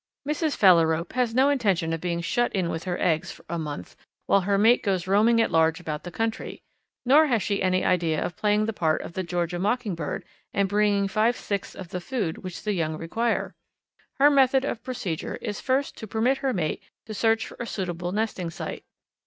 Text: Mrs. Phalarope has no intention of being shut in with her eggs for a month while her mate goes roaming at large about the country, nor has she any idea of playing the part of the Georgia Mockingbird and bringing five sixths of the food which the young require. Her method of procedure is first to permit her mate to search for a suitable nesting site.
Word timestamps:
Mrs. 0.27 0.57
Phalarope 0.57 1.13
has 1.13 1.35
no 1.35 1.51
intention 1.51 1.93
of 1.93 2.01
being 2.01 2.21
shut 2.21 2.51
in 2.55 2.69
with 2.71 2.85
her 2.85 2.99
eggs 2.99 3.31
for 3.31 3.45
a 3.47 3.59
month 3.59 3.95
while 4.25 4.41
her 4.41 4.57
mate 4.57 4.81
goes 4.81 5.05
roaming 5.05 5.39
at 5.39 5.51
large 5.51 5.79
about 5.79 6.03
the 6.05 6.11
country, 6.11 6.63
nor 7.05 7.27
has 7.27 7.43
she 7.43 7.61
any 7.61 7.85
idea 7.85 8.19
of 8.25 8.35
playing 8.35 8.65
the 8.65 8.73
part 8.73 9.01
of 9.03 9.13
the 9.13 9.21
Georgia 9.21 9.59
Mockingbird 9.59 10.25
and 10.55 10.67
bringing 10.67 11.07
five 11.07 11.37
sixths 11.37 11.75
of 11.75 11.89
the 11.89 12.01
food 12.01 12.39
which 12.39 12.63
the 12.63 12.73
young 12.73 12.97
require. 12.97 13.53
Her 14.15 14.31
method 14.31 14.65
of 14.65 14.81
procedure 14.83 15.35
is 15.35 15.61
first 15.61 15.95
to 15.97 16.07
permit 16.07 16.39
her 16.39 16.51
mate 16.51 16.81
to 17.05 17.13
search 17.13 17.45
for 17.45 17.57
a 17.59 17.67
suitable 17.67 18.11
nesting 18.11 18.49
site. 18.49 18.83